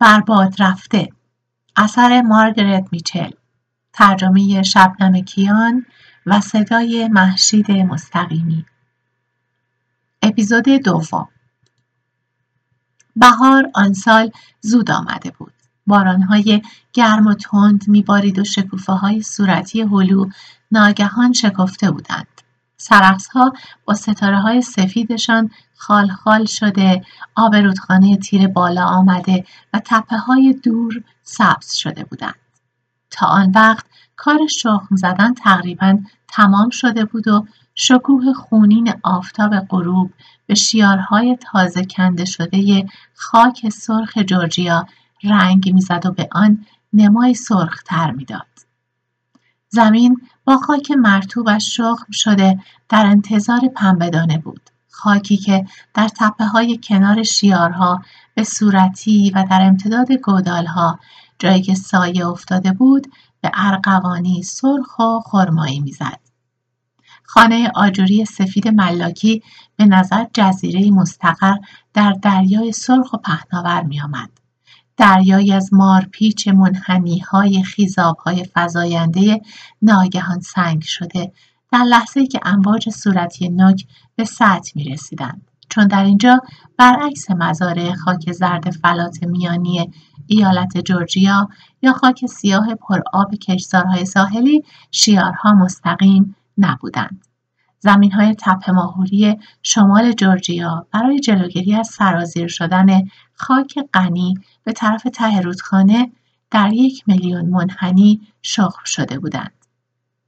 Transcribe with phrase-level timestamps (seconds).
[0.00, 1.08] برباد رفته.
[1.76, 3.30] اثر مارگرت میچل.
[3.92, 5.86] ترجمه شبنم کیان
[6.26, 8.66] و صدای محشید مستقیمی.
[10.22, 11.28] اپیزود دوم.
[13.16, 15.52] بهار آن سال زود آمده بود.
[15.86, 16.62] بارانهای
[16.92, 20.30] گرم و تند میبارید و شکوفه های صورتی هلو
[20.72, 22.39] ناگهان شکفته بودند.
[23.34, 23.52] ها
[23.84, 27.02] با ستاره های سفیدشان خال خال شده
[27.34, 29.44] آب رودخانه تیر بالا آمده
[29.74, 32.34] و تپه های دور سبز شده بودند.
[33.10, 35.98] تا آن وقت کار شخم زدن تقریبا
[36.28, 40.10] تمام شده بود و شکوه خونین آفتاب غروب
[40.46, 44.86] به شیارهای تازه کنده شده خاک سرخ جورجیا
[45.24, 48.46] رنگ می‌زد و به آن نمای سرختر می‌داد.
[49.68, 50.20] زمین
[50.56, 52.58] خاک مرتوبش شخم شده
[52.88, 54.70] در انتظار پنبهدانه بود.
[54.90, 58.02] خاکی که در تپه های کنار شیارها
[58.34, 60.98] به صورتی و در امتداد گودالها
[61.38, 63.06] جایی که سایه افتاده بود
[63.40, 66.20] به ارقوانی سرخ و خرمایی می‌زد.
[67.22, 69.42] خانه آجوری سفید ملاکی
[69.76, 71.56] به نظر جزیره مستقر
[71.94, 74.39] در دریای سرخ و پهناور می آمد.
[75.00, 76.48] دریایی از مارپیچ
[77.30, 79.40] های خیزاب های فضاینده
[79.82, 81.32] ناگهان سنگ شده
[81.72, 85.50] در لحظه که امواج صورتی نوک به سطح می رسیدند.
[85.68, 86.40] چون در اینجا
[86.76, 89.90] برعکس مزارع خاک زرد فلات میانی
[90.26, 91.48] ایالت جورجیا
[91.82, 97.24] یا خاک سیاه پرآب کشزارهای ساحلی شیارها مستقیم نبودند.
[97.78, 102.86] زمین های تپه ماهوری شمال جورجیا برای جلوگیری از سرازیر شدن
[103.40, 106.12] خاک غنی به طرف ته رودخانه
[106.50, 109.52] در یک میلیون منحنی شخم شده بودند.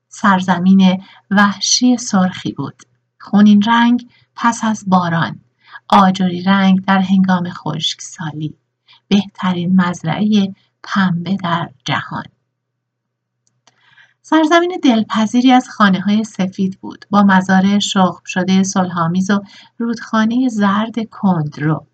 [0.09, 2.83] سرزمین وحشی سرخی بود.
[3.21, 5.41] خونین رنگ پس از باران.
[5.89, 8.55] آجوری رنگ در هنگام خشکسالی.
[9.09, 12.25] بهترین مزرعه پنبه در جهان.
[14.23, 19.41] سرزمین دلپذیری از خانه های سفید بود با مزارع شخم شده صلحآمیز و
[19.79, 21.87] رودخانه زرد کندرو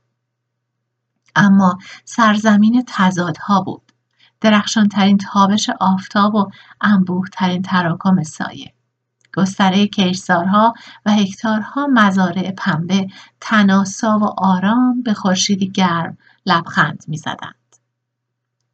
[1.39, 3.83] اما سرزمین تضادها بود.
[4.41, 6.51] درخشانترین تابش آفتاب و
[6.81, 8.73] انبوهترین تراکم سایه.
[9.37, 10.75] گستره کشزارها
[11.07, 13.09] و هکتارها مزارع پنبه
[13.41, 17.55] تناسا و آرام به خورشیدی گرم لبخند می‌زدند.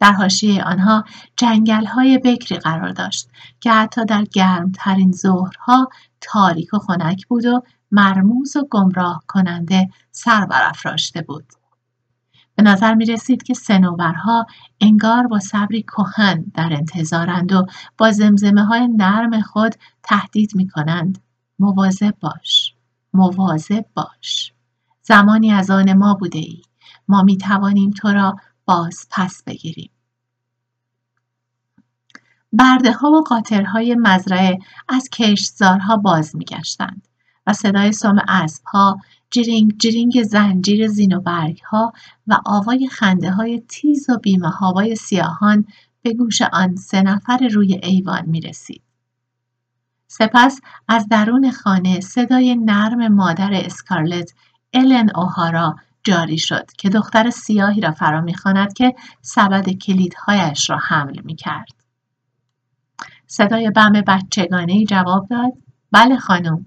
[0.01, 1.05] در حاشیه آنها
[1.37, 3.29] جنگل های بکری قرار داشت
[3.61, 5.89] که حتی در گرمترین ظهرها
[6.21, 11.45] تاریک و خنک بود و مرموز و گمراه کننده سر برافراشته بود.
[12.57, 14.47] به نظر می رسید که سنوبرها
[14.81, 17.67] انگار با صبری کهن در انتظارند و
[17.99, 21.23] با زمزمه های نرم خود تهدید می کنند.
[21.59, 22.75] مواظب باش.
[23.15, 24.53] مواظب باش.
[25.03, 26.63] زمانی از آن ما بوده ای.
[27.09, 29.91] ما می توانیم تو را باز پس بگیریم.
[32.53, 37.09] برده ها و قاطرهای مزرعه از کشتزارها باز میگشتند
[37.47, 38.99] و صدای سام اسب ها
[39.35, 41.93] جرینگ جرینگ زنجیر زین و برگ ها
[42.27, 45.65] و آوای خنده های تیز و بیمه سیاهان
[46.03, 48.83] به گوش آن سه نفر روی ایوان می رسید.
[50.07, 54.33] سپس از درون خانه صدای نرم مادر اسکارلت
[54.73, 61.21] الن اوهارا جاری شد که دختر سیاهی را فرا می‌خواند که سبد کلیدهایش را حمل
[61.25, 61.75] می کرد.
[63.27, 65.53] صدای بم بچگانه جواب داد
[65.93, 66.67] بله خانم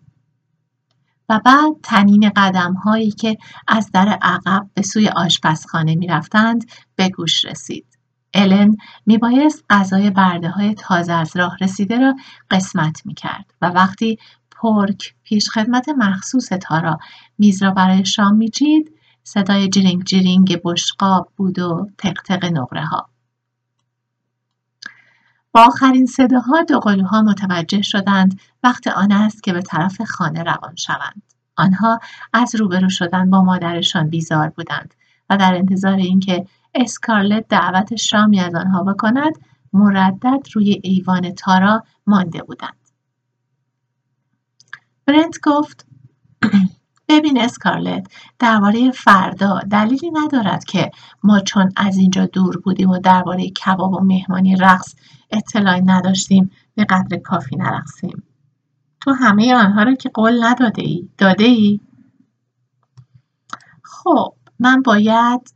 [1.29, 7.09] و بعد تنین قدم هایی که از در عقب به سوی آشپزخانه می رفتند به
[7.09, 7.85] گوش رسید.
[8.33, 12.15] الن می بایست غذای برده های تازه از راه رسیده را
[12.51, 14.17] قسمت می کرد و وقتی
[14.51, 16.97] پرک پیش خدمت مخصوص تارا
[17.37, 18.91] میز را برای شام می چید
[19.23, 23.09] صدای جرینگ جرینگ بشقاب بود و تق نقره ها.
[25.57, 31.21] با آخرین صداها دوقلوها متوجه شدند وقت آن است که به طرف خانه روان شوند.
[31.55, 31.99] آنها
[32.33, 34.93] از روبرو شدن با مادرشان بیزار بودند
[35.29, 36.45] و در انتظار اینکه
[36.75, 39.33] اسکارلت دعوت شامی از آنها بکند
[39.73, 42.77] مردد روی ایوان تارا مانده بودند.
[45.05, 45.85] برنت گفت
[47.09, 48.07] ببین اسکارلت
[48.39, 50.91] درباره فردا دلیلی ندارد که
[51.23, 54.95] ما چون از اینجا دور بودیم و درباره کباب و مهمانی رقص
[55.31, 58.23] اطلاعی نداشتیم به قدر کافی نرقصیم
[59.01, 61.79] تو همه آنها را که قول نداده ای داده ای؟
[63.83, 65.53] خب من باید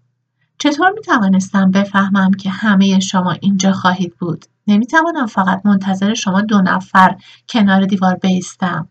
[0.57, 6.41] چطور می توانستم بفهمم که همه شما اینجا خواهید بود؟ نمی توانم فقط منتظر شما
[6.41, 7.17] دو نفر
[7.49, 8.89] کنار دیوار بیستم.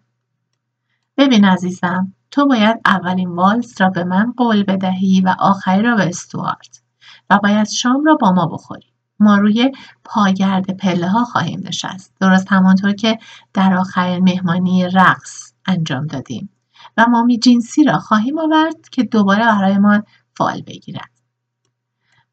[1.17, 6.09] ببین عزیزم تو باید اولین والس را به من قول بدهی و آخری را به
[6.09, 6.83] استوارت
[7.31, 8.93] و باید شام را با ما بخوری.
[9.21, 9.73] ما روی
[10.05, 12.15] پاگرد پله ها خواهیم نشست.
[12.21, 13.19] درست همانطور که
[13.55, 16.51] در آخرین مهمانی رقص انجام دادیم.
[16.97, 20.03] و مامی جنسی را خواهیم آورد که دوباره برایمان
[20.37, 21.11] فال بگیرد.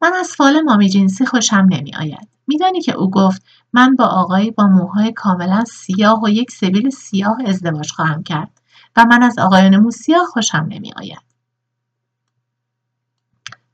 [0.01, 2.27] من از فال مامی جنسی خوشم نمی آید.
[2.47, 7.37] میدانی که او گفت من با آقایی با موهای کاملا سیاه و یک سبیل سیاه
[7.45, 8.56] ازدواج خواهم کرد.
[8.95, 11.27] و من از آقایان مو سیاه خوشم نمی آید.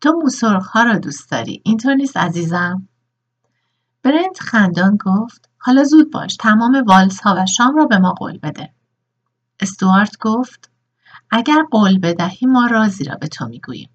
[0.01, 1.61] تو موسرخ ها را دوست داری.
[1.65, 2.87] اینطور نیست عزیزم؟
[4.03, 8.37] برنت خندان گفت حالا زود باش تمام والس ها و شام را به ما قول
[8.37, 8.73] بده.
[9.59, 10.71] استوارت گفت
[11.31, 13.89] اگر قول بدهی ما رازی را به تو می‌گوییم.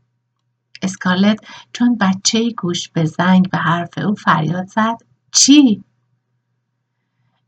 [0.82, 1.40] اسکارلت
[1.72, 4.96] چون بچه گوش به زنگ به حرف او فریاد زد
[5.32, 5.84] چی؟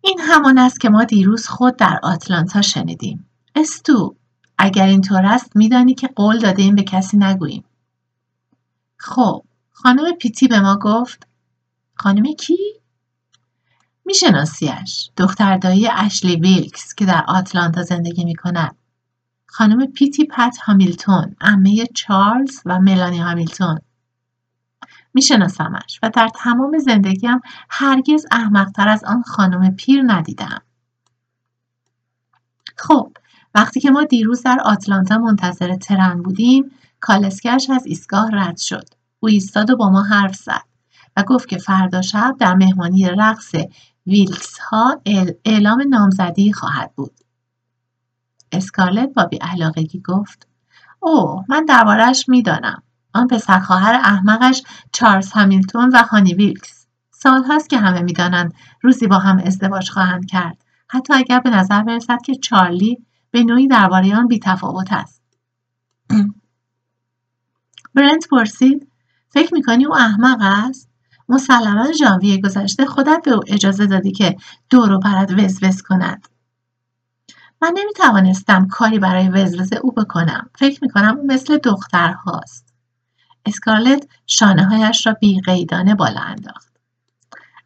[0.01, 3.30] این همان است که ما دیروز خود در آتلانتا شنیدیم.
[3.55, 4.17] استو
[4.59, 7.65] اگر اینطور است میدانی که قول داده به کسی نگوییم
[8.97, 11.27] خب خانم پیتی به ما گفت
[11.95, 12.59] خانم کی؟
[14.05, 18.77] میشناسیش دختر دایی اشلی ویلکس که در آتلانتا زندگی می کند.
[19.47, 23.79] خانم پیتی پت هامیلتون امه چارلز و ملانی هامیلتون
[25.15, 30.63] میشناسمش و در تمام زندگیم هرگز احمقتر از آن خانم پیر ندیدم
[32.77, 33.13] خب
[33.55, 36.71] وقتی که ما دیروز در آتلانتا منتظر ترن بودیم
[37.01, 38.89] کالسکش از ایستگاه رد شد.
[39.21, 40.65] او ایستاد و با ما حرف زد
[41.17, 43.55] و گفت که فردا شب در مهمانی رقص
[44.07, 45.01] ویلکس ها
[45.45, 47.13] اعلام نامزدی خواهد بود.
[48.53, 50.49] اسکارلت با بیعلاقگی گفت
[51.01, 52.83] اوه من درباره‌ش می‌دانم.
[53.15, 54.63] آن پسر خواهر احمقش
[54.93, 60.65] چارلز همیلتون و هانی ویلکس سالهاست که همه می‌دانند روزی با هم ازدواج خواهند کرد.
[60.89, 62.99] حتی اگر به نظر برسد که چارلی
[63.31, 65.23] به نوعی درباره آن بیتفاوت است.
[67.95, 68.89] برنت پرسید
[69.29, 70.91] فکر می‌کنی او احمق است؟
[71.29, 74.37] مسلما ژانویه گذشته خودت به او اجازه دادی که
[74.71, 76.29] دور و برد وزوز کند.
[77.63, 80.51] من نمی توانستم کاری برای وزوز او بکنم.
[80.55, 82.75] فکر می کنم او مثل دختر هاست
[83.47, 86.77] اسکارلت شانه هایش را بی قیدانه بالا انداخت.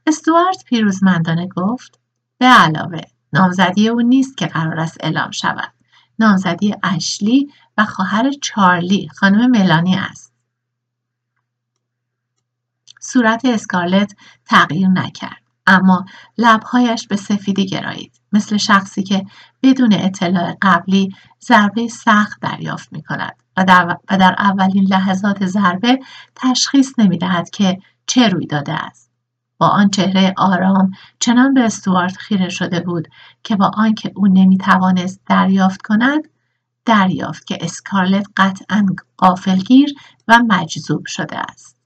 [0.06, 2.00] استوارت پیروزمندانه گفت
[2.38, 3.00] به علاوه
[3.34, 5.72] نامزدی او نیست که قرار است اعلام شود.
[6.18, 10.32] نامزدی اشلی و خواهر چارلی خانم ملانی است.
[13.00, 14.14] صورت اسکارلت
[14.46, 16.04] تغییر نکرد اما
[16.38, 18.20] لبهایش به سفیدی گرایید.
[18.32, 19.26] مثل شخصی که
[19.62, 21.14] بدون اطلاع قبلی
[21.44, 25.98] ضربه سخت دریافت می کند و در, و در اولین لحظات ضربه
[26.34, 29.03] تشخیص نمی دهد که چه روی داده است.
[29.58, 33.08] با آن چهره آرام چنان به استوارت خیره شده بود
[33.42, 36.28] که با آنکه او نمی توانست دریافت کند
[36.84, 38.86] دریافت که اسکارلت قطعا
[39.16, 39.94] قافلگیر
[40.28, 41.76] و مجذوب شده است.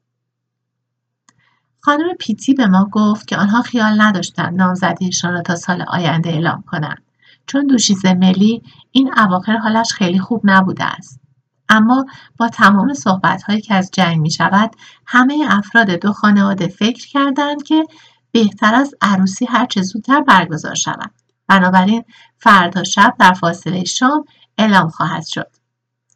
[1.80, 6.62] خانم پیتی به ما گفت که آنها خیال نداشتند نامزدیشان را تا سال آینده اعلام
[6.62, 7.02] کنند
[7.46, 8.62] چون دوشیزه ملی
[8.92, 11.20] این اواخر حالش خیلی خوب نبوده است
[11.68, 12.06] اما
[12.36, 14.76] با تمام صحبت هایی که از جنگ می شود
[15.06, 17.84] همه افراد دو خانواده فکر کردند که
[18.32, 21.10] بهتر از عروسی هرچه زودتر برگزار شود
[21.48, 22.04] بنابراین
[22.38, 24.24] فردا شب در فاصله شام
[24.58, 25.50] اعلام خواهد شد.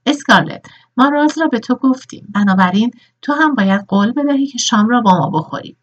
[0.06, 0.66] اسکارلت
[0.96, 2.26] ما راز را به تو گفتیم.
[2.34, 2.90] بنابراین
[3.22, 5.76] تو هم باید قول بدهی که شام را با ما بخوری.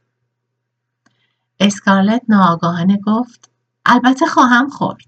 [1.60, 3.52] اسکارلت ناآگاهانه گفت
[3.86, 5.02] البته خواهم خورد.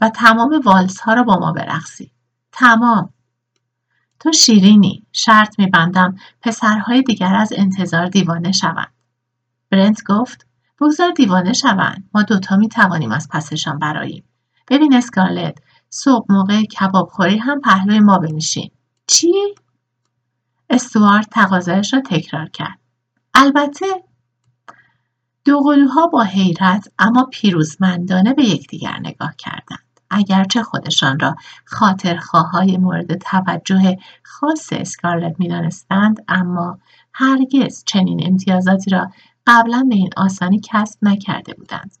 [0.00, 2.12] و تمام والس ها را با ما برقصی.
[2.52, 3.10] تمام.
[4.20, 8.92] تو شیرینی شرط میبندم پسرهای دیگر از انتظار دیوانه شوند
[9.70, 10.46] برنت گفت
[10.80, 14.24] بگذار دیوانه شوند ما دوتا می توانیم از پسشان براییم
[14.68, 15.58] ببین اسکارلت
[15.90, 18.70] صبح موقع کباب خوری هم پهلوی ما بنشین
[19.06, 19.54] چی؟
[20.70, 22.78] استوارت تقاضایش را تکرار کرد.
[23.34, 23.86] البته
[25.44, 29.87] دوقلوها با حیرت اما پیروزمندانه به یکدیگر نگاه کردند.
[30.10, 36.78] اگرچه خودشان را خاطرخواهای مورد توجه خاص اسکارلت می‌دانستند اما
[37.14, 39.10] هرگز چنین امتیازاتی را
[39.46, 41.96] قبلا به این آسانی کسب نکرده بودند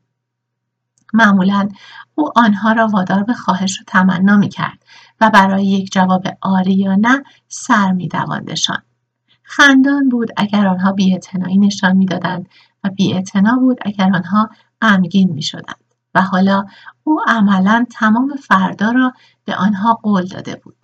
[1.12, 1.68] معمولا
[2.14, 4.84] او آنها را وادار به خواهش و تمنا می کرد
[5.20, 8.82] و برای یک جواب آری یا نه سر می دواندشان.
[9.42, 12.48] خندان بود اگر آنها بیاعتنایی نشان می‌دادند
[12.84, 14.50] و بیاعتنا بود اگر آنها
[14.82, 15.87] غمگین می شدند.
[16.20, 16.66] حالا
[17.04, 19.12] او عملا تمام فردا را
[19.44, 20.76] به آنها قول داده بود.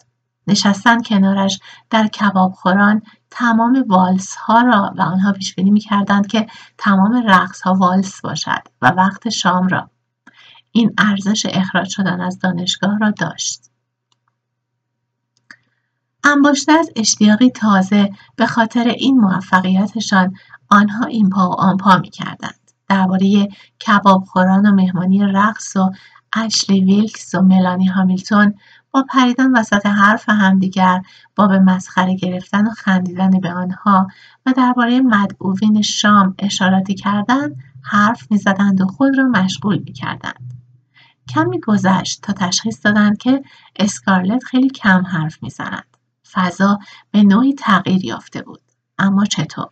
[0.47, 1.61] نشستن کنارش
[1.91, 6.47] در کباب خوران تمام والس ها را و آنها پیش بینی می کردند که
[6.79, 9.91] تمام رقص ها والس باشد و وقت شام را
[10.73, 13.71] این ارزش اخراج شدن از دانشگاه را داشت.
[16.25, 20.35] انباشته از اشتیاقی تازه به خاطر این موفقیتشان
[20.71, 22.64] آنها این پا و آن پا می کردند.
[22.89, 23.49] درباره
[23.87, 25.91] کبابخوران و مهمانی رقص و
[26.33, 28.55] اشلی ویلکس و ملانی هامیلتون
[28.91, 31.03] با پریدن وسط حرف همدیگر
[31.37, 34.09] با به مسخره گرفتن و خندیدن به آنها
[34.47, 40.55] و درباره مدعوین شام اشاراتی کردن حرف می‌زدند و خود را مشغول می‌کردند.
[41.29, 43.43] کمی گذشت تا تشخیص دادند که
[43.77, 45.97] اسکارلت خیلی کم حرف می‌زند.
[46.33, 46.79] فضا
[47.11, 48.61] به نوعی تغییر یافته بود.
[48.99, 49.71] اما چطور؟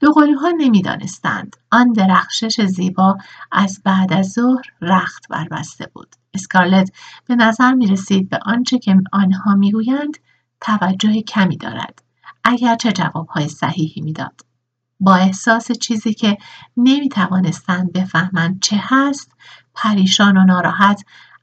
[0.00, 1.56] دوقلوها نمی‌دانستند.
[1.70, 3.18] آن درخشش زیبا
[3.52, 6.16] از بعد از ظهر رخت بربسته بود.
[6.34, 6.92] اسکارلت
[7.26, 10.16] به نظر می رسید به آنچه که آنها می‌گویند
[10.60, 12.02] توجه کمی دارد.
[12.44, 14.40] اگرچه جوابهای صحیحی می‌داد.
[15.00, 16.38] با احساس چیزی که
[16.76, 19.32] نمی توانستند بفهمند چه هست
[19.74, 21.02] پریشان و ناراحت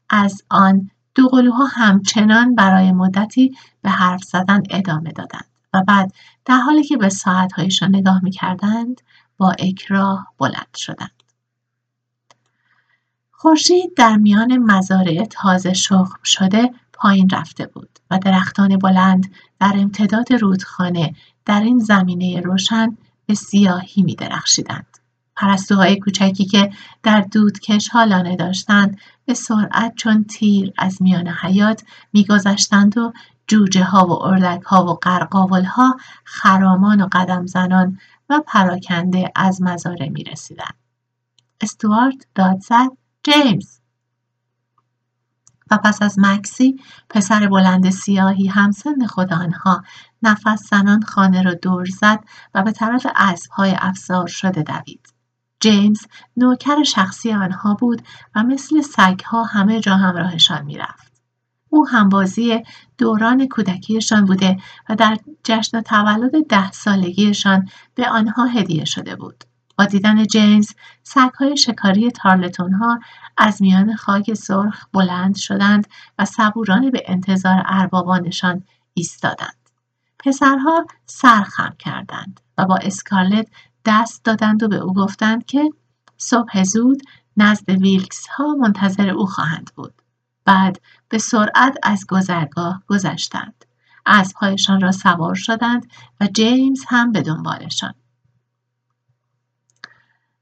[0.10, 5.57] از آن دوقلوها همچنان برای مدتی به حرف زدن ادامه دادند.
[5.84, 6.14] بعد
[6.46, 9.02] در حالی که به ساعتهایشان نگاه می کردند
[9.38, 11.24] با اکراه بلند شدند.
[13.32, 20.34] خورشید در میان مزارع تازه شخم شده پایین رفته بود و درختان بلند در امتداد
[20.34, 21.16] رودخانه
[21.46, 24.98] در این زمینه روشن به سیاهی می درخشیدند.
[25.36, 26.72] پرستوهای کوچکی که
[27.04, 33.14] در دودکش ها لانه داشتند به سرعت چون تیر از میان حیات میگذشتند و
[33.48, 38.00] جوجه ها و اردک ها و قرقاول ها خرامان و قدم زنان
[38.30, 40.72] و پراکنده از مزاره می رسیدن.
[41.62, 42.90] استوارت داد زد
[43.24, 43.80] جیمز.
[45.72, 49.84] و پس از مکسی پسر بلند سیاهی همسن خود آنها
[50.22, 52.20] نفس زنان خانه را دور زد
[52.54, 55.14] و به طرف اسبهای افزار شده دوید.
[55.60, 56.02] جیمز
[56.38, 58.02] نوکر شخصی آنها بود
[58.36, 61.07] و مثل سگها همه جا همراهشان می‌رفت.
[61.70, 62.64] او همبازی
[62.98, 64.58] دوران کودکیشان بوده
[64.90, 69.44] و در جشن تولد ده سالگیشان به آنها هدیه شده بود.
[69.78, 70.72] با دیدن جیمز
[71.04, 73.00] سگهای شکاری تارلتون ها
[73.38, 75.88] از میان خاک سرخ بلند شدند
[76.20, 79.70] و صبورانه به انتظار اربابانشان ایستادند.
[80.20, 83.48] پسرها سرخم کردند و با اسکارلت
[83.86, 85.70] دست دادند و به او گفتند که
[86.18, 87.02] صبح زود
[87.38, 90.02] نزد ویلکس ها منتظر او خواهند بود.
[90.48, 93.66] بعد به سرعت از گذرگاه گذشتند.
[94.06, 95.86] اسبهایشان را سوار شدند
[96.22, 97.94] و جیمز هم به دنبالشان.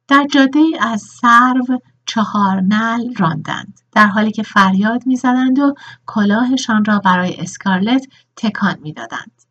[0.07, 5.73] در جاده از سرو چهار نل راندند در حالی که فریاد می‌زدند و
[6.05, 9.41] کلاهشان را برای اسکارلت تکان می‌دادند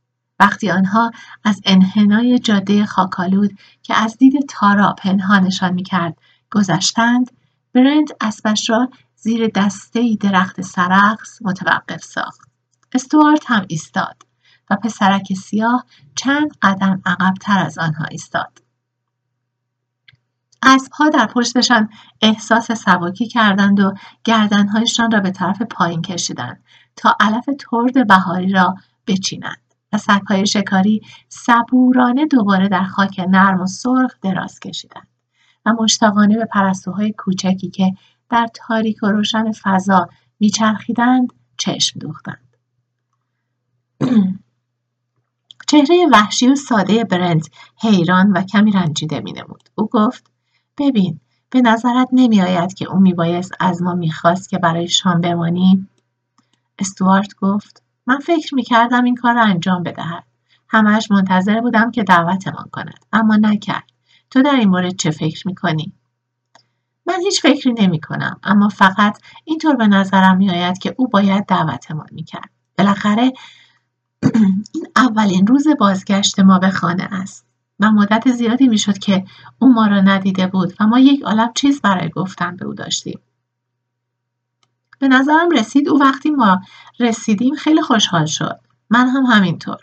[0.40, 1.11] وقتی آنها
[1.44, 6.18] از انحنای جاده خاکالود که از دید تارا پنهانشان می‌کرد
[6.50, 7.30] گذشتند
[7.75, 8.88] برند اسبش را
[9.25, 12.40] زیر دسته درخت سرخس متوقف ساخت.
[12.95, 14.23] استوارت هم ایستاد
[14.71, 18.62] و پسرک سیاه چند قدم عقبتر از آنها ایستاد.
[20.62, 21.88] اسبها در پشتشان
[22.23, 26.64] احساس سبکی کردند و گردنهایشان را به طرف پایین کشیدند
[26.97, 28.75] تا علف ترد بهاری را
[29.07, 35.09] بچینند و سگهای شکاری صبورانه دوباره در خاک نرم و سرخ دراز کشیدند
[35.66, 37.93] و مشتاقانه به پرستوهای کوچکی که
[38.31, 40.09] در تاریک و روشن فضا
[40.40, 42.57] میچرخیدند چشم دوختند.
[45.69, 47.47] چهره وحشی و ساده برند
[47.81, 49.69] حیران و کمی رنجیده مینمود.
[49.75, 50.31] او گفت
[50.78, 55.90] ببین به نظرت نمیآید که او میبایست از ما می‌خواست که برای شام بمانیم
[56.78, 60.25] استوارت گفت من فکر می‌کردم این کار را انجام بدهد.
[60.69, 63.85] همش منتظر بودم که دعوتمان کند اما نکرد.
[64.31, 65.93] تو در این مورد چه فکر می‌کنی؟
[67.06, 71.46] من هیچ فکری نمی کنم اما فقط اینطور به نظرم می آید که او باید
[71.46, 72.50] دعوتمان می کرد.
[72.78, 73.32] بالاخره
[74.75, 77.46] این اولین روز بازگشت ما به خانه است
[77.80, 79.25] و مدت زیادی می شد که
[79.58, 83.20] او ما را ندیده بود و ما یک عالم چیز برای گفتن به او داشتیم.
[84.99, 86.61] به نظرم رسید او وقتی ما
[87.00, 88.61] رسیدیم خیلی خوشحال شد.
[88.90, 89.78] من هم همینطور.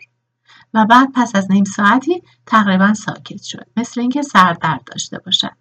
[0.73, 5.60] و بعد پس از نیم ساعتی تقریبا ساکت شد مثل اینکه سردرد داشته باشد.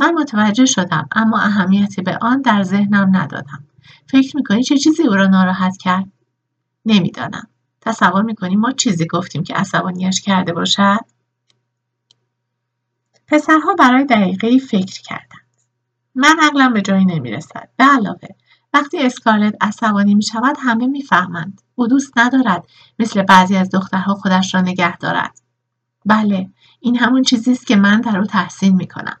[0.00, 3.64] من متوجه شدم اما اهمیتی به آن در ذهنم ندادم.
[4.06, 6.06] فکر می‌کنی چه چیزی او را ناراحت کرد؟
[6.86, 7.48] نمی‌دانم.
[7.80, 11.00] تصور می‌کنی ما چیزی گفتیم که عصبانیش کرده باشد؟
[13.26, 15.40] پسرها برای دقیقه فکر کردند.
[16.14, 17.68] من عقلم به جایی نمی‌رسد.
[17.76, 18.28] به علاوه
[18.74, 21.62] وقتی اسکارلت عصبانی می شود همه می‌فهمند.
[21.74, 22.64] او دوست ندارد
[22.98, 25.40] مثل بعضی از دخترها خودش را نگه دارد.
[26.06, 29.19] بله این همون چیزی است که من در او تحسین می کنم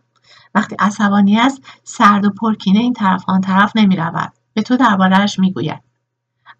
[0.54, 4.32] وقتی عصبانی است سرد و پرکینه این طرف آن طرف نمی رود.
[4.54, 5.82] به تو دربارهش می گوید.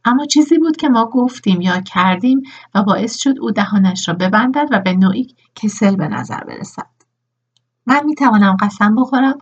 [0.05, 2.43] اما چیزی بود که ما گفتیم یا کردیم
[2.75, 6.87] و باعث شد او دهانش را ببندد و به نوعی کسل به نظر برسد
[7.87, 9.39] من می توانم قسم بخورم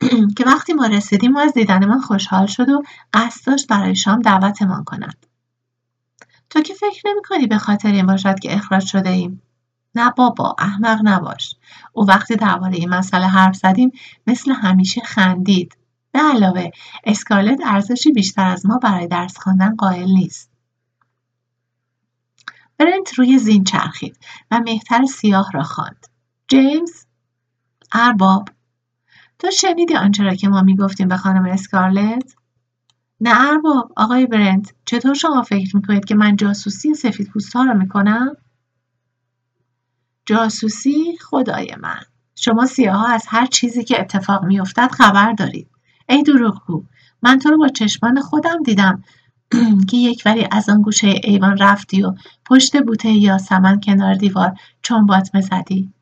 [0.36, 4.22] که وقتی ما رسیدیم و از دیدن من خوشحال شد و قصد داشت برای شام
[4.22, 5.26] دعوتمان کند
[6.50, 9.42] تو که فکر نمی کنی به خاطر این باشد که اخراج شده ایم
[9.94, 11.56] نه بابا احمق نباش.
[11.92, 13.92] او وقتی درباره این مسئله حرف زدیم
[14.26, 15.76] مثل همیشه خندید.
[16.12, 16.70] به علاوه
[17.04, 20.50] اسکارلت ارزشی بیشتر از ما برای درس خواندن قائل نیست.
[22.78, 24.18] برنت روی زین چرخید
[24.50, 26.06] و مهتر سیاه را خواند.
[26.48, 27.04] جیمز؟
[27.92, 28.48] ارباب
[29.38, 32.34] تو شنیدی آنچه را که ما می‌گفتیم به خانم اسکارلت؟
[33.20, 37.74] نه ارباب آقای برنت چطور شما فکر می‌کنید که من جاسوسی سفید پوست ها را
[37.74, 38.36] می‌کنم؟
[40.26, 42.00] جاسوسی خدای من.
[42.36, 45.68] شما سیاه از هر چیزی که اتفاق میافتد خبر دارید.
[46.08, 46.84] ای دروغگو
[47.22, 49.02] من تو رو با چشمان خودم دیدم
[49.90, 52.14] که یک وری از آن گوشه ایوان رفتی و
[52.46, 55.92] پشت بوته یا سمن کنار دیوار چون بات زدی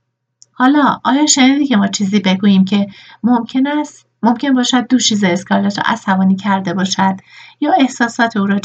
[0.53, 2.87] حالا آیا شنیدی که ما چیزی بگوییم که
[3.23, 7.17] ممکن است ممکن باشد دوشیز اسکارلت را عصبانی کرده باشد
[7.61, 8.59] یا احساسات او را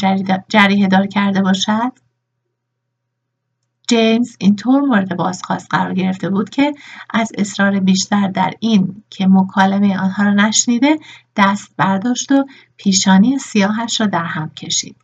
[0.48, 1.92] جریه دار کرده باشد؟
[3.88, 6.72] جیمز اینطور مورد بازخواست قرار گرفته بود که
[7.10, 10.98] از اصرار بیشتر در این که مکالمه آنها را نشنیده
[11.36, 12.44] دست برداشت و
[12.76, 14.96] پیشانی سیاهش را در هم کشید.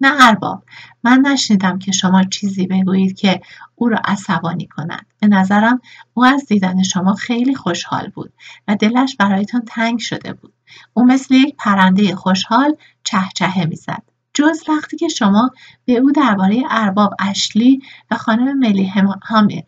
[0.00, 0.64] نه ارباب
[1.04, 3.40] من نشنیدم که شما چیزی بگویید که
[3.74, 5.06] او را عصبانی کند.
[5.20, 5.80] به نظرم
[6.14, 8.32] او از دیدن شما خیلی خوشحال بود
[8.68, 10.52] و دلش برایتان تنگ شده بود.
[10.94, 14.15] او مثل یک پرنده خوشحال چهچهه می‌زد.
[14.36, 15.50] جز وقتی که شما
[15.84, 18.92] به او درباره ارباب اشلی و خانم ملی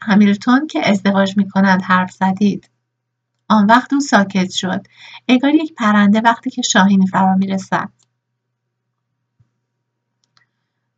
[0.00, 2.70] همیلتون که ازدواج می کنند حرف زدید.
[3.48, 4.86] آن وقت او ساکت شد.
[5.28, 7.88] اگر یک پرنده وقتی که شاهینی فرا می رسد.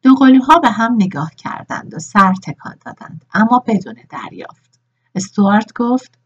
[0.03, 4.81] دو قلوها به هم نگاه کردند و سر تکان دادند اما بدون دریافت.
[5.15, 6.19] استوارت گفت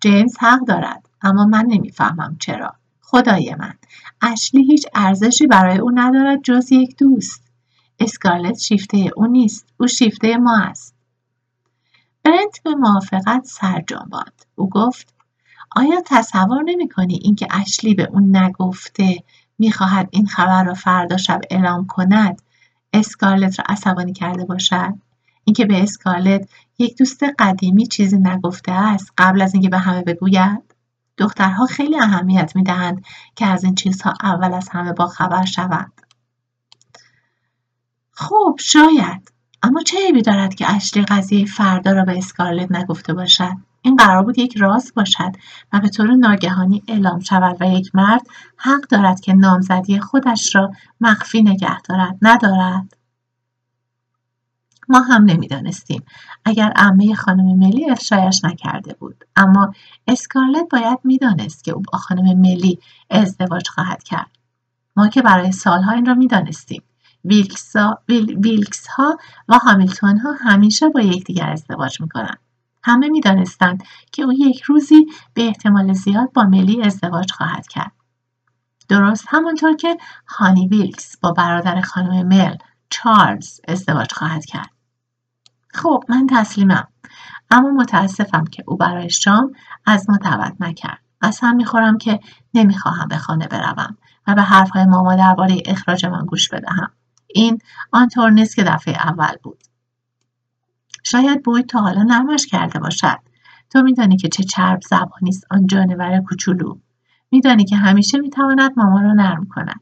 [0.00, 2.79] جیمز حق دارد اما من نمی‌فهمم چرا.
[3.10, 3.74] خدای من.
[4.22, 7.42] اشلی هیچ ارزشی برای او ندارد جز یک دوست.
[8.00, 9.66] اسکارلت شیفته او نیست.
[9.80, 10.94] او شیفته ما است.
[12.24, 15.14] برنت به موافقت سر جنباند او گفت
[15.76, 19.16] آیا تصور نمی کنی اینکه اشلی به اون نگفته
[19.58, 22.42] می‌خواهد این خبر را فردا شب اعلام کند؟
[22.92, 24.94] اسکارلت را عصبانی کرده باشد.
[25.44, 30.69] اینکه به اسکارلت یک دوست قدیمی چیزی نگفته است قبل از اینکه به همه بگوید؟
[31.20, 33.04] دخترها خیلی اهمیت می دهند
[33.36, 35.92] که از این چیزها اول از همه با خبر شوند.
[38.12, 39.32] خب شاید.
[39.62, 43.52] اما چه عیبی دارد که اشلی قضیه فردا را به اسکارلت نگفته باشد؟
[43.82, 45.32] این قرار بود یک راز باشد
[45.72, 50.72] و به طور ناگهانی اعلام شود و یک مرد حق دارد که نامزدی خودش را
[51.00, 52.18] مخفی نگه دارد.
[52.22, 52.99] ندارد.
[54.90, 56.02] ما هم نمی‌دانستیم.
[56.44, 59.24] اگر عمه خانم ملی افشایش نکرده بود.
[59.36, 59.72] اما
[60.08, 62.78] اسکارلت باید می‌دانست که او با خانم ملی
[63.10, 64.30] ازدواج خواهد کرد.
[64.96, 66.82] ما که برای سالها این را می‌دانستیم.
[67.24, 67.98] ویلکس ها,
[68.38, 72.38] ویلکس ها و هامیلتون ها همیشه با یکدیگر ازدواج می‌کنند.
[72.82, 77.92] همه می‌دانستند که او یک روزی به احتمال زیاد با ملی ازدواج خواهد کرد.
[78.88, 82.56] درست همانطور که هانی ویلکس با برادر خانم مل
[82.90, 84.70] چارلز ازدواج خواهد کرد.
[85.74, 86.88] خب من تسلیمم.
[87.50, 89.52] اما متاسفم که او برای شام
[89.86, 91.00] از ما دعوت نکرد.
[91.42, 92.20] هم می‌خورم که
[92.54, 96.90] نمی‌خواهم به خانه بروم و به حرفهای ماما درباره اخراج من گوش بدهم.
[97.26, 97.58] این
[97.92, 99.62] آنطور نیست که دفعه اول بود.
[101.02, 103.18] شاید بوی تا حالا نرمش کرده باشد.
[103.70, 106.78] تو میدانی که چه چرب زبانی است آن جانور کوچولو.
[107.30, 109.80] میدانی که همیشه می‌تواند ماما را نرم کند.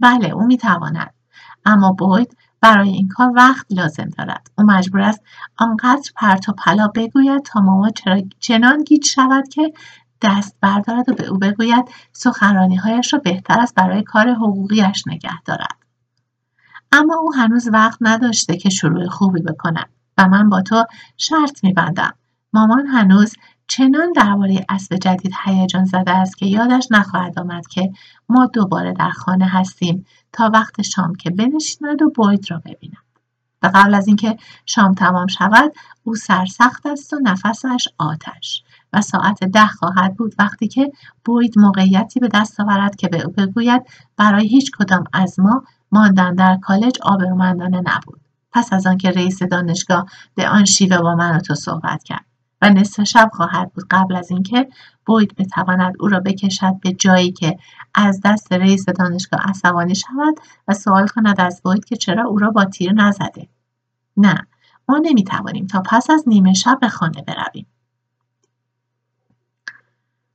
[0.00, 1.14] بله او می‌تواند.
[1.64, 4.50] اما بوید برای این کار وقت لازم دارد.
[4.58, 5.20] او مجبور است
[5.56, 7.90] آنقدر پرت و پلا بگوید تا ماما
[8.40, 9.72] چنان گیج شود که
[10.22, 11.84] دست بردارد و به او بگوید
[12.84, 15.76] هایش را بهتر است برای کار حقوقیش نگه دارد.
[16.92, 20.84] اما او هنوز وقت نداشته که شروع خوبی بکند و من با تو
[21.16, 22.14] شرط میبندم.
[22.52, 23.34] مامان هنوز
[23.66, 27.92] چنان درباره اسب جدید هیجان زده است که یادش نخواهد آمد که
[28.28, 30.06] ما دوباره در خانه هستیم.
[30.32, 32.96] تا وقت شام که بنشیند و بوید را ببیند.
[33.62, 35.72] و قبل از اینکه شام تمام شود
[36.04, 40.92] او سرسخت است و نفسش آتش و ساعت ده خواهد بود وقتی که
[41.24, 43.82] بوید موقعیتی به دست آورد که به او بگوید
[44.16, 48.20] برای هیچ کدام از ما ماندن در کالج آبرومندانه نبود.
[48.52, 52.24] پس از آنکه رئیس دانشگاه به آن شیوه با من و تو صحبت کرد.
[52.62, 54.68] و نصف شب خواهد بود قبل از اینکه
[55.06, 57.58] بوید بتواند او را بکشد به جایی که
[57.94, 60.34] از دست رئیس دانشگاه عصبانی شود
[60.68, 63.48] و سوال کند از بوید که چرا او را با تیر نزده.
[64.16, 64.46] نه
[64.88, 67.66] ما نمی‌توانیم تا پس از نیمه شب به خانه برویم.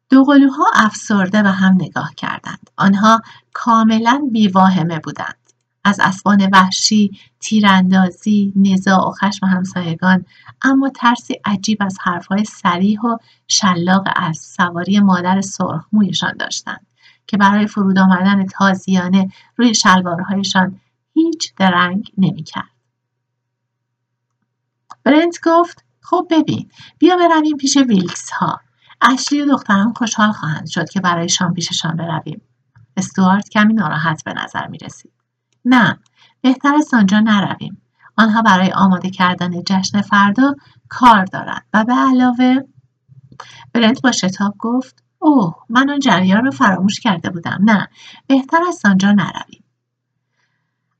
[0.09, 2.69] دوقلوها افسرده به هم نگاه کردند.
[2.77, 3.21] آنها
[3.53, 5.46] کاملا بیواهمه بودند.
[5.87, 10.25] از اسبان وحشی تیراندازی نزاع و خشم همسایگان.
[10.61, 16.87] اما ترسی عجیب از حرفهای سریح و شلاق از سواری مادر سرخمویشان داشتند
[17.27, 20.79] که برای فرود آمدن تازیانه روی شلوارهایشان
[21.13, 22.69] هیچ درنگ نمی‌کرد.
[25.03, 26.69] برنت گفت خب ببین
[26.99, 28.59] بیا برویم پیش ویلکس ها
[29.01, 32.41] اشلی و دختران خوشحال خواهند شد که برایشان پیششان برویم.
[32.97, 35.16] استوارت کمی ناراحت به نظر می رسید.
[35.67, 35.99] نه
[36.41, 37.81] بهتر است آنجا نرویم.
[38.17, 40.55] آنها برای آماده کردن جشن فردا
[40.89, 42.55] کار دارند و به علاوه
[43.73, 47.57] برنت با شتاب گفت اوه من آن جریان رو فراموش کرده بودم.
[47.61, 47.87] نه
[48.27, 49.63] بهتر است آنجا نرویم.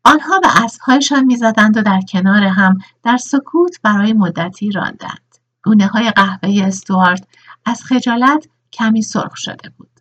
[0.04, 5.36] آنها به اسبهایشان می‌زدند و در کنار هم در سکوت برای مدتی راندند.
[5.64, 7.28] گونه های قهوه‌ای استوارت
[7.66, 9.97] از خجالت کمی سرخ شده بود.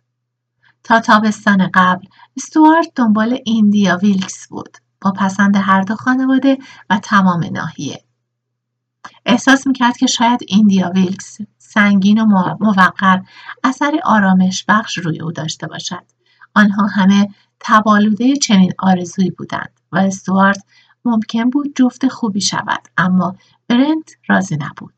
[0.87, 2.07] تا تابستان قبل.
[2.37, 4.77] استوارت دنبال ایندیا ویلکس بود.
[5.01, 6.57] با پسند هر دو خانواده
[6.89, 8.03] و تمام ناحیه.
[9.25, 12.25] احساس می‌کرد که شاید ایندیا ویلکس سنگین و
[12.59, 13.21] موقر
[13.63, 16.03] اثر آرامش بخش روی او داشته باشد.
[16.55, 17.29] آنها هم
[17.59, 20.63] تب‌آلوده چنین آرزویی بودند و استوارت
[21.05, 23.35] ممکن بود جفت خوبی شود اما
[23.67, 24.93] برنت راضی نبود.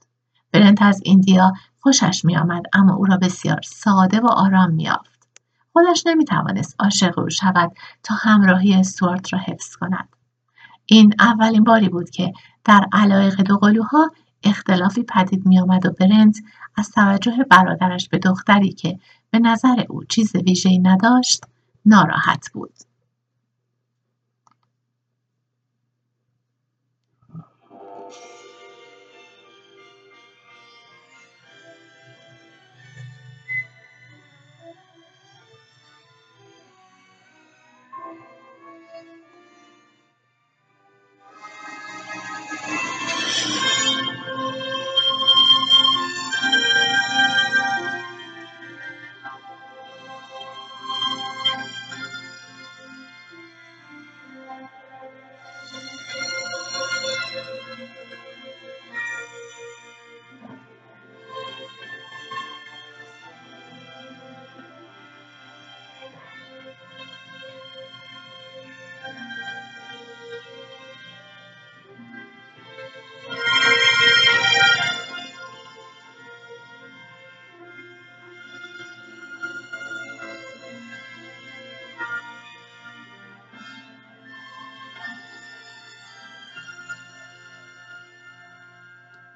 [0.51, 5.18] برنت از ایندیا خوشش میآمد اما او را بسیار ساده و آرام میافت
[5.73, 7.71] خودش نمی‌توانست عاشق او شود
[8.03, 10.09] تا همراهی استوارت را حفظ کند.
[10.85, 12.33] این اولین باری بود که
[12.65, 14.11] در علایق دوقلوها
[14.43, 16.37] اختلافی پدید میآمد و برنت
[16.75, 18.99] از توجه برادرش به دختری که
[19.31, 21.43] به نظر او چیز ویژهای نداشت
[21.85, 22.73] ناراحت بود.